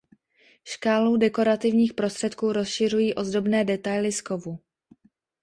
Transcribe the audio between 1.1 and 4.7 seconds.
dekorativních prostředků rozšiřují ozdobné detaily z kovu.